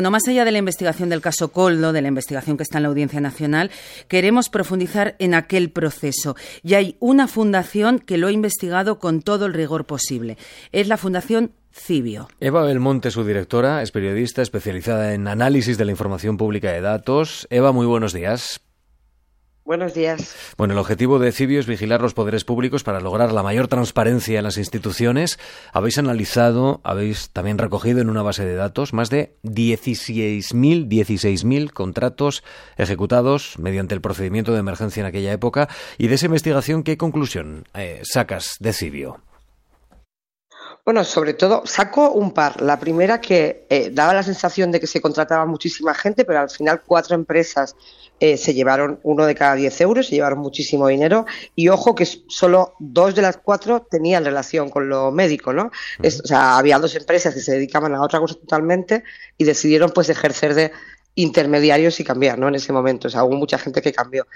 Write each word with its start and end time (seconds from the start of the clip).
Bueno, 0.00 0.12
más 0.12 0.28
allá 0.28 0.44
de 0.44 0.52
la 0.52 0.58
investigación 0.58 1.08
del 1.08 1.20
caso 1.20 1.50
Coldo, 1.50 1.92
de 1.92 2.00
la 2.02 2.06
investigación 2.06 2.56
que 2.56 2.62
está 2.62 2.78
en 2.78 2.84
la 2.84 2.88
Audiencia 2.88 3.20
Nacional, 3.20 3.72
queremos 4.06 4.48
profundizar 4.48 5.16
en 5.18 5.34
aquel 5.34 5.72
proceso. 5.72 6.36
Y 6.62 6.74
hay 6.74 6.96
una 7.00 7.26
fundación 7.26 7.98
que 7.98 8.16
lo 8.16 8.28
ha 8.28 8.30
investigado 8.30 9.00
con 9.00 9.22
todo 9.22 9.46
el 9.46 9.54
rigor 9.54 9.86
posible. 9.86 10.38
Es 10.70 10.86
la 10.86 10.98
Fundación 10.98 11.50
Cibio. 11.72 12.28
Eva 12.38 12.62
Belmonte, 12.62 13.10
su 13.10 13.24
directora, 13.24 13.82
es 13.82 13.90
periodista 13.90 14.40
especializada 14.40 15.14
en 15.14 15.26
análisis 15.26 15.76
de 15.78 15.86
la 15.86 15.90
información 15.90 16.36
pública 16.36 16.70
de 16.70 16.80
datos. 16.80 17.48
Eva, 17.50 17.72
muy 17.72 17.86
buenos 17.86 18.12
días. 18.12 18.60
Buenos 19.68 19.92
días. 19.92 20.34
Bueno, 20.56 20.72
el 20.72 20.78
objetivo 20.78 21.18
de 21.18 21.30
Cibio 21.30 21.60
es 21.60 21.66
vigilar 21.66 22.00
los 22.00 22.14
poderes 22.14 22.42
públicos 22.42 22.84
para 22.84 23.00
lograr 23.00 23.32
la 23.32 23.42
mayor 23.42 23.68
transparencia 23.68 24.38
en 24.38 24.44
las 24.44 24.56
instituciones. 24.56 25.38
Habéis 25.74 25.98
analizado, 25.98 26.80
habéis 26.84 27.28
también 27.32 27.58
recogido 27.58 28.00
en 28.00 28.08
una 28.08 28.22
base 28.22 28.46
de 28.46 28.54
datos 28.54 28.94
más 28.94 29.10
de 29.10 29.36
16.000 29.44 30.88
16.000 30.88 31.70
contratos 31.70 32.42
ejecutados 32.78 33.58
mediante 33.58 33.94
el 33.94 34.00
procedimiento 34.00 34.54
de 34.54 34.60
emergencia 34.60 35.02
en 35.02 35.06
aquella 35.06 35.34
época. 35.34 35.68
Y 35.98 36.06
de 36.08 36.14
esa 36.14 36.24
investigación, 36.24 36.82
¿qué 36.82 36.96
conclusión 36.96 37.66
eh, 37.74 38.00
sacas 38.04 38.56
de 38.60 38.72
Cibio? 38.72 39.20
Bueno, 40.88 41.04
sobre 41.04 41.34
todo 41.34 41.64
saco 41.66 42.12
un 42.12 42.32
par. 42.32 42.62
La 42.62 42.80
primera 42.80 43.20
que 43.20 43.66
eh, 43.68 43.90
daba 43.92 44.14
la 44.14 44.22
sensación 44.22 44.72
de 44.72 44.80
que 44.80 44.86
se 44.86 45.02
contrataba 45.02 45.44
muchísima 45.44 45.92
gente, 45.92 46.24
pero 46.24 46.40
al 46.40 46.48
final 46.48 46.80
cuatro 46.80 47.14
empresas 47.14 47.76
eh, 48.20 48.38
se 48.38 48.54
llevaron 48.54 48.98
uno 49.02 49.26
de 49.26 49.34
cada 49.34 49.54
diez 49.54 49.78
euros, 49.82 50.06
se 50.06 50.14
llevaron 50.14 50.38
muchísimo 50.38 50.88
dinero. 50.88 51.26
Y 51.54 51.68
ojo 51.68 51.94
que 51.94 52.06
solo 52.06 52.72
dos 52.78 53.14
de 53.14 53.20
las 53.20 53.36
cuatro 53.36 53.82
tenían 53.82 54.24
relación 54.24 54.70
con 54.70 54.88
lo 54.88 55.12
médico, 55.12 55.52
¿no? 55.52 55.70
o 56.02 56.10
sea, 56.10 56.56
había 56.56 56.78
dos 56.78 56.94
empresas 56.94 57.34
que 57.34 57.40
se 57.40 57.52
dedicaban 57.52 57.94
a 57.94 58.00
otra 58.00 58.18
cosa 58.18 58.36
totalmente 58.36 59.04
y 59.36 59.44
decidieron 59.44 59.90
pues 59.90 60.08
ejercer 60.08 60.54
de 60.54 60.72
intermediarios 61.18 61.98
y 61.98 62.04
cambiar, 62.04 62.38
¿no? 62.38 62.46
En 62.46 62.54
ese 62.54 62.72
momento, 62.72 63.08
o 63.08 63.10
sea, 63.10 63.24
hubo 63.24 63.34
mucha 63.34 63.58
gente 63.58 63.82
que 63.82 63.92
cambió. 63.92 64.26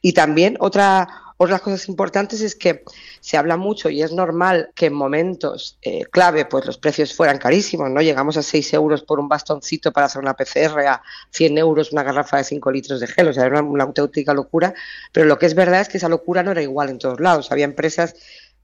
Y 0.00 0.12
también 0.12 0.56
otra 0.60 1.08
otras 1.42 1.62
cosas 1.62 1.88
importantes 1.88 2.42
es 2.42 2.54
que 2.54 2.84
se 3.20 3.38
habla 3.38 3.56
mucho 3.56 3.88
y 3.88 4.02
es 4.02 4.12
normal 4.12 4.72
que 4.74 4.86
en 4.86 4.92
momentos 4.92 5.78
eh, 5.80 6.04
clave 6.04 6.44
pues 6.44 6.66
los 6.66 6.76
precios 6.76 7.14
fueran 7.14 7.38
carísimos, 7.38 7.88
¿no? 7.90 8.02
Llegamos 8.02 8.36
a 8.36 8.42
6 8.42 8.74
euros 8.74 9.02
por 9.02 9.18
un 9.18 9.26
bastoncito 9.26 9.90
para 9.90 10.06
hacer 10.06 10.20
una 10.20 10.34
PCR, 10.34 10.80
a 10.86 11.02
100 11.30 11.56
euros 11.56 11.92
una 11.92 12.02
garrafa 12.02 12.36
de 12.36 12.44
5 12.44 12.70
litros 12.70 13.00
de 13.00 13.06
gel, 13.06 13.28
o 13.28 13.32
sea, 13.32 13.46
era 13.46 13.62
una, 13.62 13.84
auténtica 13.84 14.34
locura, 14.34 14.74
pero 15.12 15.24
lo 15.24 15.38
que 15.38 15.46
es 15.46 15.54
verdad 15.54 15.80
es 15.80 15.88
que 15.88 15.96
esa 15.96 16.10
locura 16.10 16.42
no 16.42 16.52
era 16.52 16.60
igual 16.60 16.90
en 16.90 16.98
todos 16.98 17.20
lados. 17.20 17.50
Había 17.50 17.64
empresas 17.64 18.16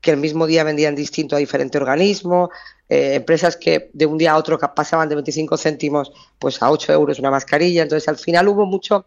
que 0.07 0.13
el 0.13 0.19
mismo 0.19 0.47
día 0.47 0.63
vendían 0.63 0.95
distinto 0.95 1.35
a 1.35 1.41
diferente 1.41 1.79
organismo, 1.79 2.51
eh, 2.89 3.15
empresas 3.17 3.57
que 3.57 3.91
de 3.93 4.07
un 4.07 4.17
día 4.17 4.31
a 4.31 4.37
otro 4.37 4.57
pasaban 4.73 5.09
de 5.09 5.17
25 5.17 5.57
céntimos 5.57 6.13
pues 6.39 6.63
a 6.63 6.71
8 6.71 6.93
euros 6.93 7.19
una 7.19 7.33
mascarilla, 7.33 7.83
entonces 7.83 8.09
al 8.09 8.17
final 8.17 8.47
hubo 8.47 8.67
mucho 8.67 9.05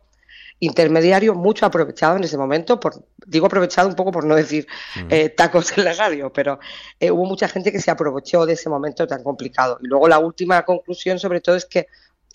intermediario 0.59 1.35
mucho 1.35 1.65
aprovechado 1.65 2.17
en 2.17 2.25
ese 2.25 2.37
momento, 2.37 2.81
por, 2.81 3.01
digo 3.25 3.45
aprovechado 3.45 3.87
un 3.87 3.95
poco 3.95 4.11
por 4.11 4.25
no 4.25 4.35
decir 4.35 4.67
eh, 5.09 5.29
tacos 5.29 5.77
en 5.77 5.85
la 5.85 5.93
radio, 5.93 6.33
pero 6.33 6.59
eh, 6.99 7.11
hubo 7.11 7.23
mucha 7.23 7.47
gente 7.47 7.71
que 7.71 7.79
se 7.79 7.91
aprovechó 7.91 8.45
de 8.45 8.53
ese 8.53 8.67
momento 8.67 9.07
tan 9.07 9.23
complicado. 9.23 9.79
Y 9.81 9.87
luego 9.87 10.09
la 10.09 10.19
última 10.19 10.65
conclusión 10.65 11.17
sobre 11.17 11.39
todo 11.39 11.55
es 11.55 11.63
que 11.63 11.87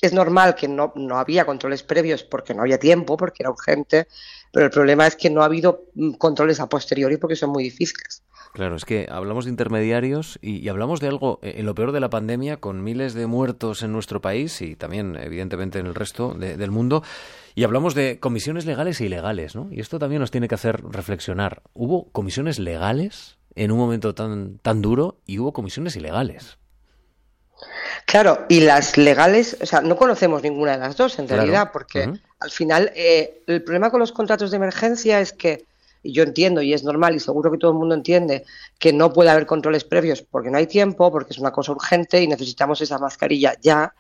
es 0.06 0.12
normal 0.12 0.54
que 0.54 0.68
no, 0.68 0.92
no 0.96 1.18
había 1.18 1.44
controles 1.44 1.82
previos 1.82 2.22
porque 2.22 2.54
no 2.54 2.62
había 2.62 2.78
tiempo, 2.78 3.16
porque 3.16 3.42
era 3.42 3.50
urgente, 3.50 4.08
pero 4.52 4.66
el 4.66 4.72
problema 4.72 5.06
es 5.06 5.16
que 5.16 5.30
no 5.30 5.42
ha 5.42 5.46
habido 5.46 5.86
mm, 5.94 6.12
controles 6.12 6.60
a 6.60 6.68
posteriori 6.68 7.16
porque 7.16 7.36
son 7.36 7.50
muy 7.50 7.64
difíciles. 7.64 8.22
Claro, 8.54 8.76
es 8.76 8.84
que 8.84 9.08
hablamos 9.10 9.46
de 9.46 9.50
intermediarios 9.50 10.38
y, 10.40 10.68
hablamos 10.68 11.00
de 11.00 11.08
algo 11.08 11.40
eh, 11.42 11.54
en 11.56 11.66
lo 11.66 11.74
peor 11.74 11.90
de 11.90 11.98
la 11.98 12.08
pandemia, 12.08 12.58
con 12.58 12.84
miles 12.84 13.12
de 13.12 13.26
muertos 13.26 13.82
en 13.82 13.90
nuestro 13.90 14.20
país 14.20 14.62
y 14.62 14.76
también, 14.76 15.16
evidentemente, 15.16 15.80
en 15.80 15.86
el 15.86 15.94
resto 15.96 16.34
del 16.34 16.70
mundo. 16.70 17.02
Y 17.56 17.64
hablamos 17.64 17.96
de 17.96 18.20
comisiones 18.20 18.64
legales 18.64 19.00
e 19.00 19.06
ilegales, 19.06 19.56
¿no? 19.56 19.68
Y 19.72 19.80
esto 19.80 19.98
también 19.98 20.20
nos 20.20 20.30
tiene 20.30 20.46
que 20.46 20.54
hacer 20.54 20.84
reflexionar. 20.84 21.62
¿Hubo 21.72 22.10
comisiones 22.12 22.60
legales 22.60 23.38
en 23.56 23.72
un 23.72 23.78
momento 23.78 24.14
tan, 24.14 24.58
tan 24.58 24.82
duro 24.82 25.18
y 25.26 25.40
hubo 25.40 25.52
comisiones 25.52 25.96
ilegales? 25.96 26.58
Claro, 28.06 28.46
y 28.48 28.60
las 28.60 28.96
legales, 28.96 29.56
o 29.60 29.66
sea, 29.66 29.80
no 29.80 29.96
conocemos 29.96 30.42
ninguna 30.42 30.72
de 30.72 30.78
las 30.78 30.96
dos 30.96 31.18
en 31.18 31.28
realidad, 31.28 31.70
porque 31.72 32.12
al 32.40 32.50
final 32.50 32.92
eh, 32.94 33.42
el 33.46 33.62
problema 33.62 33.90
con 33.90 34.00
los 34.00 34.12
contratos 34.12 34.50
de 34.50 34.56
emergencia 34.56 35.20
es 35.20 35.32
que 35.32 35.64
y 36.04 36.12
yo 36.12 36.22
entiendo 36.22 36.62
y 36.62 36.72
es 36.72 36.84
normal 36.84 37.16
y 37.16 37.18
seguro 37.20 37.50
que 37.50 37.58
todo 37.58 37.72
el 37.72 37.78
mundo 37.78 37.94
entiende 37.94 38.44
que 38.78 38.92
no 38.92 39.12
puede 39.12 39.30
haber 39.30 39.46
controles 39.46 39.84
previos 39.84 40.22
porque 40.22 40.50
no 40.50 40.58
hay 40.58 40.66
tiempo, 40.66 41.10
porque 41.10 41.32
es 41.32 41.38
una 41.38 41.50
cosa 41.50 41.72
urgente 41.72 42.22
y 42.22 42.28
necesitamos 42.28 42.80
esa 42.82 42.98
mascarilla 42.98 43.56
ya. 43.60 43.94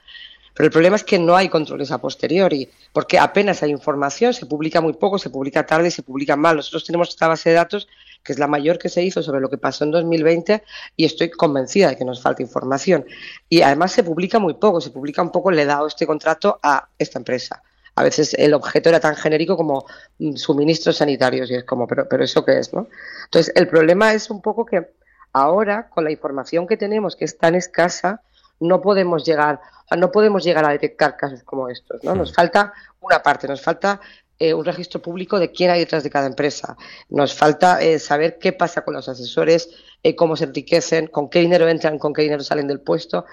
Pero 0.52 0.66
el 0.66 0.70
problema 0.70 0.96
es 0.96 1.02
que 1.02 1.18
no 1.18 1.34
hay 1.34 1.48
controles 1.48 1.90
a 1.90 1.98
posteriori, 1.98 2.68
porque 2.92 3.18
apenas 3.18 3.62
hay 3.62 3.70
información, 3.70 4.32
se 4.32 4.46
publica 4.46 4.80
muy 4.80 4.92
poco, 4.92 5.18
se 5.18 5.30
publica 5.30 5.66
tarde 5.66 5.88
y 5.88 5.90
se 5.90 6.04
publica 6.04 6.36
mal. 6.36 6.56
Nosotros 6.56 6.84
tenemos 6.84 7.08
esta 7.08 7.26
base 7.26 7.48
de 7.48 7.56
datos 7.56 7.88
que 8.24 8.32
es 8.32 8.38
la 8.38 8.46
mayor 8.46 8.78
que 8.78 8.88
se 8.88 9.02
hizo 9.02 9.22
sobre 9.22 9.40
lo 9.40 9.50
que 9.50 9.58
pasó 9.58 9.84
en 9.84 9.90
2020 9.92 10.64
y 10.96 11.04
estoy 11.04 11.30
convencida 11.30 11.90
de 11.90 11.96
que 11.96 12.04
nos 12.04 12.22
falta 12.22 12.42
información. 12.42 13.04
Y 13.48 13.62
además 13.62 13.92
se 13.92 14.02
publica 14.02 14.38
muy 14.38 14.54
poco, 14.54 14.80
se 14.80 14.90
publica 14.90 15.22
un 15.22 15.30
poco, 15.30 15.50
le 15.50 15.62
he 15.62 15.66
dado 15.66 15.86
este 15.86 16.06
contrato 16.06 16.58
a 16.62 16.88
esta 16.98 17.18
empresa 17.18 17.62
a 17.96 18.02
veces 18.02 18.34
el 18.34 18.54
objeto 18.54 18.88
era 18.88 19.00
tan 19.00 19.14
genérico 19.16 19.56
como 19.56 19.86
mm, 20.18 20.34
suministros 20.34 20.96
sanitarios 20.96 21.50
y 21.50 21.54
es 21.54 21.64
como, 21.64 21.86
pero, 21.86 22.08
pero 22.08 22.24
eso 22.24 22.44
qué 22.44 22.58
es, 22.58 22.72
¿no? 22.72 22.88
Entonces, 23.24 23.52
el 23.54 23.68
problema 23.68 24.12
es 24.14 24.30
un 24.30 24.42
poco 24.42 24.66
que 24.66 24.90
ahora, 25.32 25.88
con 25.88 26.04
la 26.04 26.10
información 26.10 26.66
que 26.66 26.76
tenemos, 26.76 27.16
que 27.16 27.24
es 27.24 27.38
tan 27.38 27.54
escasa, 27.54 28.22
no 28.60 28.80
podemos 28.80 29.24
llegar, 29.24 29.60
no 29.96 30.10
podemos 30.10 30.44
llegar 30.44 30.64
a 30.64 30.70
detectar 30.70 31.16
casos 31.16 31.42
como 31.44 31.68
estos, 31.68 32.02
¿no? 32.02 32.14
Nos 32.14 32.32
falta 32.32 32.72
una 33.00 33.22
parte, 33.22 33.46
nos 33.46 33.60
falta 33.60 34.00
eh, 34.38 34.52
un 34.52 34.64
registro 34.64 35.00
público 35.00 35.38
de 35.38 35.52
quién 35.52 35.70
hay 35.70 35.80
detrás 35.80 36.02
de 36.02 36.10
cada 36.10 36.26
empresa. 36.26 36.76
Nos 37.08 37.34
falta 37.34 37.82
eh, 37.82 37.98
saber 37.98 38.38
qué 38.38 38.52
pasa 38.52 38.82
con 38.82 38.94
los 38.94 39.08
asesores, 39.08 39.70
eh, 40.02 40.16
cómo 40.16 40.36
se 40.36 40.44
enriquecen, 40.44 41.06
con 41.06 41.30
qué 41.30 41.40
dinero 41.40 41.68
entran, 41.68 41.98
con 41.98 42.12
qué 42.12 42.22
dinero 42.22 42.42
salen 42.42 42.66
del 42.66 42.80
puesto. 42.80 43.24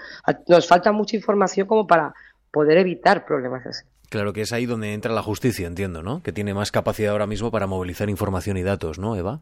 Nos 0.46 0.66
falta 0.66 0.92
mucha 0.92 1.16
información 1.16 1.66
como 1.66 1.86
para 1.86 2.14
poder 2.50 2.78
evitar 2.78 3.24
problemas 3.26 3.66
así. 3.66 3.84
Claro 4.10 4.32
que 4.32 4.42
es 4.42 4.52
ahí 4.52 4.66
donde 4.66 4.92
entra 4.92 5.12
la 5.12 5.22
justicia, 5.22 5.66
entiendo, 5.66 6.02
¿no? 6.02 6.22
Que 6.22 6.32
tiene 6.32 6.52
más 6.52 6.70
capacidad 6.70 7.12
ahora 7.12 7.26
mismo 7.26 7.50
para 7.50 7.66
movilizar 7.66 8.10
información 8.10 8.58
y 8.58 8.62
datos, 8.62 8.98
¿no, 8.98 9.16
Eva? 9.16 9.40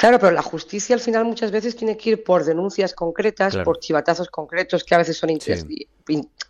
Claro, 0.00 0.18
pero 0.18 0.32
la 0.32 0.40
justicia 0.40 0.94
al 0.94 1.00
final 1.02 1.26
muchas 1.26 1.50
veces 1.50 1.76
tiene 1.76 1.94
que 1.98 2.08
ir 2.08 2.24
por 2.24 2.42
denuncias 2.42 2.94
concretas, 2.94 3.54
por 3.58 3.80
chivatazos 3.80 4.30
concretos 4.30 4.82
que 4.82 4.94
a 4.94 4.98
veces 4.98 5.18
son 5.18 5.28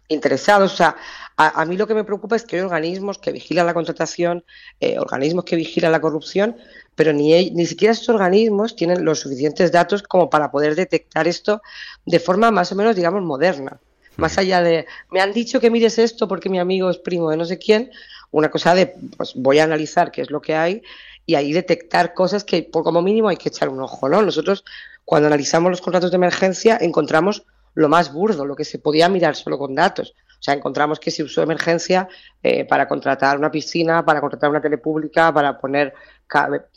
interesados. 0.07 0.73
O 0.73 0.77
sea, 0.77 0.97
a, 1.37 1.65
mí 1.65 1.77
lo 1.77 1.89
que 1.89 1.95
me 1.95 2.05
preocupa 2.05 2.37
es 2.37 2.45
que 2.45 2.55
hay 2.55 2.63
organismos 2.63 3.19
que 3.19 3.33
vigilan 3.33 3.67
la 3.67 3.75
contratación, 3.75 4.45
eh, 4.79 5.01
organismos 5.01 5.45
que 5.47 5.57
vigilan 5.57 5.91
la 5.91 6.01
corrupción, 6.01 6.59
pero 6.95 7.13
ni, 7.13 7.51
ni 7.51 7.67
siquiera 7.67 7.91
estos 7.91 8.11
organismos 8.11 8.77
tienen 8.77 9.05
los 9.05 9.19
suficientes 9.19 9.73
datos 9.73 10.05
como 10.05 10.31
para 10.31 10.53
poder 10.53 10.77
detectar 10.77 11.27
esto 11.27 11.61
de 12.07 12.21
forma 12.21 12.53
más 12.53 12.71
o 12.71 12.77
menos, 12.77 12.95
digamos, 12.95 13.21
moderna. 13.23 13.81
Más 14.17 14.39
allá 14.39 14.63
de, 14.63 14.87
me 15.11 15.21
han 15.21 15.33
dicho 15.33 15.59
que 15.59 15.73
mires 15.73 15.99
esto 15.99 16.29
porque 16.29 16.49
mi 16.49 16.61
amigo 16.61 16.89
es 16.89 16.99
primo 16.99 17.31
de 17.31 17.37
no 17.37 17.45
sé 17.45 17.59
quién, 17.59 17.91
una 18.31 18.49
cosa 18.49 18.77
de, 18.77 18.95
pues 19.17 19.33
voy 19.35 19.59
a 19.59 19.65
analizar 19.65 20.13
qué 20.13 20.23
es 20.23 20.31
lo 20.31 20.41
que 20.41 20.55
hay 20.55 20.83
y 21.27 21.35
ahí 21.35 21.53
detectar 21.53 22.15
cosas 22.15 22.45
que 22.45 22.63
por 22.63 22.83
como 22.83 23.03
mínimo 23.03 23.29
hay 23.29 23.37
que 23.37 23.49
echar 23.49 23.69
un 23.69 23.81
ojo, 23.81 24.09
¿no? 24.09 24.23
Nosotros 24.23 24.65
cuando 25.05 25.27
analizamos 25.27 25.71
los 25.71 25.81
contratos 25.81 26.11
de 26.11 26.17
emergencia 26.17 26.79
encontramos 26.81 27.45
lo 27.75 27.89
más 27.89 28.13
burdo, 28.13 28.45
lo 28.45 28.57
que 28.57 28.65
se 28.65 28.79
podía 28.79 29.09
mirar 29.09 29.37
solo 29.37 29.59
con 29.59 29.75
datos. 29.75 30.15
O 30.39 30.43
sea, 30.43 30.55
encontramos 30.55 30.99
que 30.99 31.11
se 31.11 31.23
usó 31.23 31.43
emergencia 31.43 32.09
eh, 32.43 32.65
para 32.65 32.89
contratar 32.89 33.39
una 33.39 33.51
piscina, 33.51 34.05
para 34.05 34.21
contratar 34.21 34.51
una 34.51 34.61
telepública, 34.61 35.33
para 35.33 35.59
poner 35.59 35.95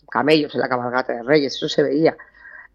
camellos 0.09 0.53
en 0.53 0.61
la 0.61 0.69
cabalgata 0.69 1.13
de 1.13 1.23
Reyes, 1.23 1.55
eso 1.55 1.69
se 1.69 1.81
veía. 1.83 2.17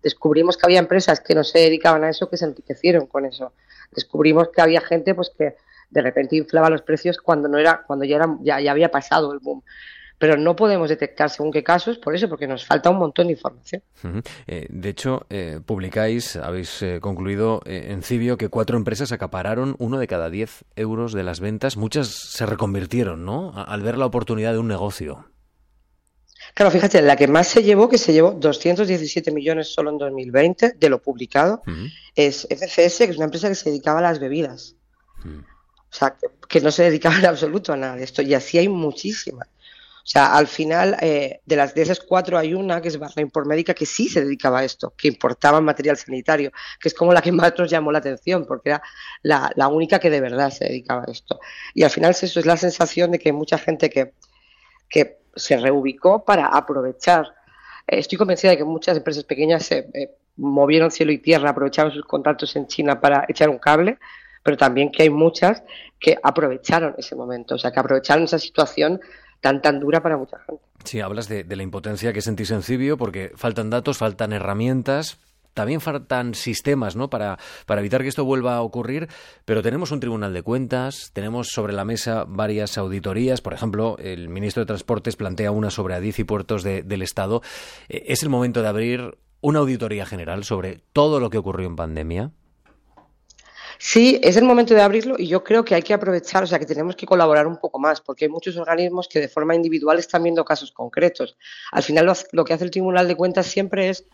Descubrimos 0.03 0.57
que 0.57 0.65
había 0.65 0.79
empresas 0.79 1.21
que 1.21 1.35
no 1.35 1.45
se 1.45 1.59
dedicaban 1.59 2.05
a 2.05 2.11
eso, 2.11 2.31
que 2.31 2.37
se 2.37 2.47
enriquecieron 2.47 3.07
con 3.07 3.27
eso 3.27 3.53
descubrimos 3.91 4.49
que 4.49 4.61
había 4.61 4.81
gente 4.81 5.15
pues 5.15 5.31
que 5.37 5.57
de 5.91 6.03
repente 6.03 6.37
inflaba 6.37 6.71
los 6.71 6.83
precios 6.83 7.19
cuando 7.19 7.49
no 7.49 7.59
era 7.59 7.83
cuando 7.87 8.05
ya 8.05 8.17
era 8.17 8.37
ya, 8.41 8.61
ya 8.61 8.71
había 8.71 8.91
pasado 8.91 9.33
el 9.33 9.39
boom 9.39 9.63
pero 10.19 10.37
no 10.37 10.57
podemos 10.57 10.89
detectar 10.89 11.31
según 11.31 11.53
qué 11.53 11.63
casos 11.63 11.99
por 11.99 12.15
eso, 12.15 12.29
porque 12.29 12.47
nos 12.47 12.67
falta 12.67 12.91
un 12.91 12.99
montón 12.99 13.29
de 13.29 13.35
información. 13.35 13.83
Eh, 14.47 14.67
de 14.69 14.89
hecho, 14.89 15.27
eh, 15.31 15.61
publicáis, 15.65 16.37
habéis 16.37 16.83
eh, 16.83 16.99
concluido 17.01 17.63
en 17.65 18.03
Cibio 18.03 18.37
que 18.37 18.49
cuatro 18.49 18.77
empresas 18.77 19.13
acapararon 19.13 19.77
uno 19.79 19.99
de 19.99 20.09
cada 20.09 20.29
diez 20.29 20.65
euros 20.77 21.13
de 21.13 21.23
las 21.23 21.41
ventas. 21.41 21.77
Muchas 21.77 22.09
se 22.09 22.47
reconvirtieron, 22.47 23.25
¿no? 23.25 23.53
Al 23.55 23.83
ver 23.83 23.97
la 23.97 24.07
oportunidad 24.07 24.53
de 24.53 24.59
un 24.59 24.69
negocio. 24.69 25.31
Claro, 26.55 26.71
fíjate, 26.71 27.03
la 27.03 27.17
que 27.17 27.29
más 27.29 27.47
se 27.47 27.63
llevó, 27.63 27.89
que 27.89 27.99
se 27.99 28.13
llevó 28.13 28.33
217 28.33 29.31
millones 29.31 29.69
solo 29.69 29.91
en 29.91 29.99
2020 29.99 30.73
de 30.73 30.89
lo 30.89 31.01
publicado, 31.01 31.63
es 32.15 32.49
FCS, 32.51 32.99
que 32.99 33.11
es 33.11 33.17
una 33.17 33.27
empresa 33.27 33.49
que 33.49 33.55
se 33.55 33.71
dedicaba 33.71 34.01
a 34.01 34.03
las 34.03 34.19
bebidas. 34.19 34.75
O 35.25 35.95
sea, 35.95 36.17
que, 36.49 36.61
no 36.61 36.71
se 36.71 36.85
dedicaba 36.85 37.19
en 37.19 37.27
absoluto 37.27 37.73
a 37.73 37.77
nada 37.77 37.97
de 37.97 38.05
esto. 38.05 38.23
Y 38.23 38.35
así 38.35 38.59
hay 38.59 38.69
muchísimas. 38.69 39.49
O 40.09 40.11
sea, 40.11 40.35
al 40.35 40.47
final, 40.47 40.97
eh, 41.03 41.43
de 41.45 41.55
las 41.55 41.75
de 41.75 41.83
esas 41.83 42.01
cuatro 42.01 42.39
hay 42.39 42.55
una, 42.55 42.81
que 42.81 42.89
es 42.89 42.99
Barra 42.99 43.23
Médica, 43.45 43.75
que 43.75 43.85
sí 43.85 44.09
se 44.09 44.25
dedicaba 44.25 44.61
a 44.61 44.65
esto, 44.65 44.95
que 44.97 45.07
importaba 45.07 45.61
material 45.61 45.99
sanitario, 45.99 46.51
que 46.81 46.89
es 46.89 46.95
como 46.95 47.13
la 47.13 47.21
que 47.21 47.31
más 47.31 47.53
nos 47.59 47.69
llamó 47.69 47.93
la 47.93 47.99
atención, 47.99 48.47
porque 48.47 48.71
era 48.71 48.83
la, 49.21 49.69
única 49.69 49.99
que 49.99 50.09
de 50.09 50.23
verdad 50.23 50.49
se 50.49 50.65
dedicaba 50.65 51.05
a 51.07 51.13
esto. 51.13 51.39
Y 51.75 51.83
al 51.83 51.91
final 51.91 52.13
eso 52.13 52.41
es 52.41 52.47
la 52.47 52.57
sensación 52.57 53.11
de 53.11 53.19
que 53.19 53.29
hay 53.29 53.35
mucha 53.35 53.59
gente 53.59 53.91
que, 53.91 54.15
se 55.37 55.59
reubicó 55.59 56.25
para 56.25 56.47
aprovechar. 56.47 57.27
Eh, 57.87 57.99
estoy 57.99 58.17
convencida 58.17 58.53
de 58.53 58.57
que 58.57 58.65
muchas 58.65 58.97
empresas 58.97 59.25
pequeñas 59.25 59.67
se 59.67 59.91
eh, 59.93 60.17
movieron 60.37 60.91
cielo 60.91 61.13
y 61.13 61.19
tierra, 61.19 61.51
aprovecharon 61.51 61.93
sus 61.93 62.07
contactos 62.07 62.57
en 62.57 62.67
China 62.67 62.99
para 62.99 63.27
echar 63.29 63.51
un 63.51 63.59
cable, 63.59 63.99
pero 64.43 64.57
también 64.57 64.91
que 64.91 65.03
hay 65.03 65.11
muchas 65.11 65.63
que 66.01 66.19
aprovecharon 66.23 66.95
ese 66.97 67.15
momento, 67.15 67.57
o 67.57 67.59
sea, 67.59 67.71
que 67.71 67.79
aprovecharon 67.79 68.25
esa 68.25 68.39
situación 68.39 69.01
tan 69.41 69.63
tan 69.63 69.81
dura 69.81 70.03
para 70.03 70.17
mucha 70.17 70.39
gente. 70.41 70.63
Sí, 70.85 71.01
hablas 71.01 71.29
de, 71.29 71.45
la 71.45 71.63
impotencia 71.63 72.13
que 72.13 72.23
sentís 72.23 72.51
en 72.51 72.63
Cibio 72.63 72.97
porque 72.97 73.33
faltan 73.35 73.71
datos, 73.71 73.99
faltan 73.99 74.33
herramientas, 74.33 75.19
también 75.55 75.81
faltan 75.81 76.35
sistemas 76.35 76.95
¿no? 76.95 77.11
para, 77.11 77.39
para 77.67 77.81
evitar 77.81 78.03
que 78.03 78.09
esto 78.09 78.25
vuelva 78.25 78.57
a 78.57 78.63
ocurrir, 78.63 79.09
pero 79.45 79.61
tenemos 79.61 79.91
un 79.91 80.01
Tribunal 80.01 80.33
de 80.33 80.43
Cuentas, 80.43 81.11
tenemos 81.13 81.49
sobre 81.49 81.73
la 81.73 81.85
mesa 81.85 82.25
varias 82.29 82.79
auditorías, 82.79 83.41
por 83.41 83.55
ejemplo, 83.55 83.97
el 83.99 84.29
ministro 84.29 84.63
de 84.63 84.67
Transportes 84.67 85.17
plantea 85.17 85.51
una 85.51 85.71
sobre 85.71 85.95
Adif 85.95 86.21
y 86.21 86.25
puertos 86.25 86.63
del 86.63 87.03
Estado. 87.03 87.43
Eh, 87.89 88.05
¿Es 88.07 88.23
el 88.23 88.29
momento 88.29 88.63
de 88.63 88.69
abrir 88.69 89.19
una 89.41 89.59
auditoría 89.59 90.07
general 90.07 90.45
sobre 90.45 90.81
todo 90.93 91.21
lo 91.21 91.29
que 91.29 91.39
ocurrió 91.39 91.67
en 91.67 91.77
pandemia? 91.77 92.31
Sí, 93.79 94.21
es 94.25 94.37
el 94.37 94.45
momento 94.45 94.75
de 94.75 94.83
abrirlo 94.83 95.15
y 95.17 95.29
yo 95.29 95.45
creo 95.45 95.65
que 95.65 95.75
hay 95.77 95.83
que 95.83 95.95
aprovechar, 95.95 96.43
o 96.43 96.47
sea, 96.49 96.59
que 96.59 96.67
tenemos 96.67 96.97
que 96.97 97.07
colaborar 97.07 97.47
un 97.47 97.59
poco 97.59 97.79
más, 97.79 98.01
porque 98.01 98.25
hay 98.25 98.29
muchos 98.29 98.57
organismos 98.57 99.07
que 99.07 99.21
de 99.21 99.29
forma 99.29 99.55
individual 99.55 100.01
están 100.01 100.25
viendo 100.25 100.45
casos 100.45 100.73
concretos. 100.73 101.37
Al 101.71 101.85
final 101.85 102.13
lo, 102.33 102.45
que 102.45 102.53
hace 102.53 102.65
el 102.65 102.73
Tribunal 102.73 103.07
de 103.07 103.15
Cuentas 103.15 103.47
siempre 103.47 103.89
es, 103.89 104.05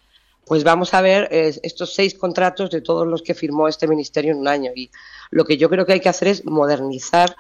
pues 0.45 0.65
vamos 0.65 0.93
a 0.93 1.01
ver 1.01 1.29
estos 1.31 1.95
seis 1.95 2.15
contratos 2.15 2.71
de 2.71 2.83
todos 2.83 3.07
los 3.07 3.23
que 3.23 3.33
firmó 3.33 3.67
este 3.67 3.89
ministerio 3.89 4.33
en 4.33 4.39
un 4.39 4.49
año. 4.49 4.71
Y 4.77 4.91
lo 5.31 5.47
que 5.47 5.57
yo 5.57 5.71
creo 5.71 5.87
que 5.87 5.95
hay 5.95 6.01
que 6.01 6.11
hacer 6.11 6.29
es 6.29 6.45
modernizar 6.45 7.35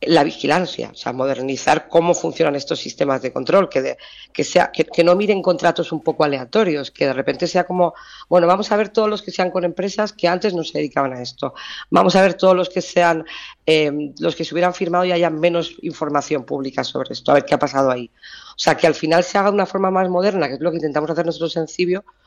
la 0.00 0.24
vigilancia, 0.24 0.90
o 0.92 0.94
sea, 0.94 1.12
modernizar 1.12 1.88
cómo 1.88 2.14
funcionan 2.14 2.54
estos 2.54 2.78
sistemas 2.78 3.22
de 3.22 3.32
control, 3.32 3.68
que, 3.68 3.96
que, 4.32 4.44
sea, 4.44 4.70
que, 4.70 5.04
no 5.04 5.16
miren 5.16 5.40
contratos 5.40 5.90
un 5.90 6.02
poco 6.02 6.24
aleatorios, 6.24 6.90
que 6.90 7.06
de 7.06 7.14
repente 7.14 7.46
sea 7.46 7.64
como, 7.64 7.94
bueno, 8.28 8.46
vamos 8.46 8.70
a 8.70 8.76
ver 8.76 8.90
todos 8.90 9.08
los 9.08 9.22
que 9.22 9.30
sean 9.30 9.50
con 9.50 9.64
empresas 9.64 10.12
que 10.12 10.28
antes 10.28 10.52
no 10.52 10.64
se 10.64 10.78
dedicaban 10.78 11.14
a 11.14 11.22
esto, 11.22 11.54
vamos 11.88 12.14
a 12.14 12.20
ver 12.20 12.34
todos 12.34 12.54
los 12.54 12.68
que 12.68 12.82
sean, 12.82 13.24
eh, 13.64 14.12
los 14.18 14.36
que 14.36 14.44
se 14.44 14.54
hubieran 14.54 14.74
firmado 14.74 15.06
y 15.06 15.12
haya 15.12 15.30
menos 15.30 15.74
información 15.80 16.44
pública 16.44 16.84
sobre 16.84 17.14
esto, 17.14 17.30
a 17.30 17.34
ver 17.34 17.46
qué 17.46 17.54
ha 17.54 17.58
pasado 17.58 17.90
ahí. 17.90 18.10
O 18.50 18.58
sea, 18.58 18.76
que 18.76 18.86
al 18.86 18.94
final 18.94 19.24
se 19.24 19.38
haga 19.38 19.50
de 19.50 19.54
una 19.54 19.66
forma 19.66 19.90
más 19.90 20.08
moderna, 20.08 20.48
que 20.48 20.54
es 20.54 20.60
lo 20.60 20.70
que 20.70 20.76
intentamos 20.76 21.10
hacer 21.10 21.24
nosotros 21.24 21.56
en 21.56 21.66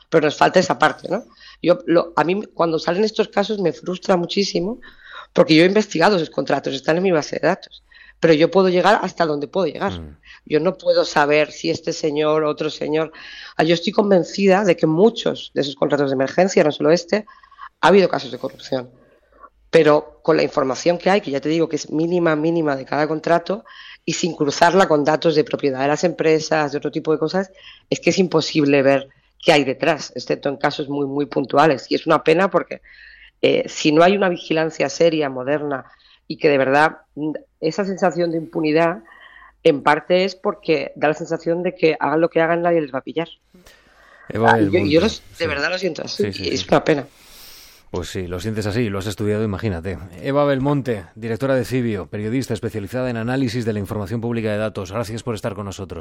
pero 0.08 0.26
nos 0.26 0.36
falta 0.36 0.58
esa 0.58 0.78
parte, 0.78 1.08
¿no? 1.08 1.24
Yo, 1.62 1.78
lo, 1.86 2.12
a 2.16 2.24
mí, 2.24 2.42
cuando 2.52 2.78
salen 2.78 3.04
estos 3.04 3.28
casos, 3.28 3.60
me 3.60 3.72
frustra 3.72 4.16
muchísimo 4.16 4.80
porque 5.32 5.54
yo 5.54 5.62
he 5.62 5.66
investigado 5.66 6.16
esos 6.16 6.30
contratos, 6.30 6.74
están 6.74 6.96
en 6.96 7.02
mi 7.02 7.12
base 7.12 7.38
de 7.40 7.46
datos, 7.46 7.82
pero 8.20 8.34
yo 8.34 8.50
puedo 8.50 8.68
llegar 8.68 9.00
hasta 9.02 9.24
donde 9.24 9.48
puedo 9.48 9.66
llegar. 9.66 9.98
Mm. 9.98 10.18
Yo 10.44 10.60
no 10.60 10.76
puedo 10.76 11.04
saber 11.04 11.52
si 11.52 11.70
este 11.70 11.92
señor 11.92 12.44
o 12.44 12.50
otro 12.50 12.68
señor. 12.68 13.12
Ah, 13.56 13.64
yo 13.64 13.74
estoy 13.74 13.92
convencida 13.92 14.64
de 14.64 14.76
que 14.76 14.86
muchos 14.86 15.50
de 15.54 15.62
esos 15.62 15.74
contratos 15.74 16.10
de 16.10 16.14
emergencia, 16.14 16.62
no 16.62 16.72
solo 16.72 16.90
este, 16.90 17.24
ha 17.80 17.88
habido 17.88 18.08
casos 18.08 18.30
de 18.30 18.38
corrupción. 18.38 18.90
Pero 19.70 20.20
con 20.22 20.36
la 20.36 20.42
información 20.42 20.98
que 20.98 21.08
hay, 21.08 21.20
que 21.20 21.30
ya 21.30 21.40
te 21.40 21.48
digo 21.48 21.68
que 21.68 21.76
es 21.76 21.90
mínima, 21.90 22.36
mínima 22.36 22.76
de 22.76 22.84
cada 22.84 23.06
contrato, 23.08 23.64
y 24.04 24.14
sin 24.14 24.34
cruzarla 24.34 24.88
con 24.88 25.04
datos 25.04 25.34
de 25.34 25.44
propiedad 25.44 25.80
de 25.80 25.88
las 25.88 26.04
empresas, 26.04 26.72
de 26.72 26.78
otro 26.78 26.90
tipo 26.90 27.12
de 27.12 27.18
cosas, 27.18 27.50
es 27.88 28.00
que 28.00 28.10
es 28.10 28.18
imposible 28.18 28.82
ver 28.82 29.08
qué 29.38 29.52
hay 29.52 29.64
detrás, 29.64 30.12
excepto 30.14 30.48
en 30.48 30.56
casos 30.56 30.88
muy, 30.88 31.06
muy 31.06 31.26
puntuales. 31.26 31.86
Y 31.88 31.94
es 31.94 32.06
una 32.06 32.22
pena 32.22 32.50
porque 32.50 32.82
eh, 33.42 33.64
si 33.68 33.92
no 33.92 34.02
hay 34.02 34.16
una 34.16 34.28
vigilancia 34.28 34.88
seria, 34.88 35.28
moderna 35.28 35.86
y 36.26 36.36
que 36.36 36.48
de 36.48 36.58
verdad 36.58 36.98
mm, 37.14 37.32
esa 37.60 37.84
sensación 37.84 38.30
de 38.30 38.38
impunidad 38.38 39.02
en 39.62 39.82
parte 39.82 40.24
es 40.24 40.34
porque 40.34 40.92
da 40.96 41.08
la 41.08 41.14
sensación 41.14 41.62
de 41.62 41.74
que 41.74 41.96
hagan 41.98 42.20
lo 42.20 42.30
que 42.30 42.40
hagan 42.40 42.62
nadie 42.62 42.80
les 42.80 42.94
va 42.94 43.00
a 43.00 43.02
pillar. 43.02 43.28
Ah, 44.32 44.60
yo, 44.60 45.00
de 45.40 45.46
verdad 45.46 45.70
lo 45.70 45.78
siento 45.78 46.02
así 46.04 46.24
es 46.24 46.68
una 46.68 46.84
pena. 46.84 47.06
Pues 47.90 48.08
sí, 48.08 48.28
lo 48.28 48.38
sientes 48.38 48.66
así, 48.66 48.88
lo 48.88 49.00
has 49.00 49.08
estudiado, 49.08 49.42
imagínate. 49.42 49.98
Eva 50.22 50.44
Belmonte, 50.44 51.06
directora 51.16 51.56
de 51.56 51.64
Cibio, 51.64 52.06
periodista 52.06 52.54
especializada 52.54 53.10
en 53.10 53.16
análisis 53.16 53.64
de 53.64 53.72
la 53.72 53.80
información 53.80 54.20
pública 54.20 54.52
de 54.52 54.58
datos. 54.58 54.92
Gracias 54.92 55.24
por 55.24 55.34
estar 55.34 55.54
con 55.54 55.64
nosotros. 55.64 55.98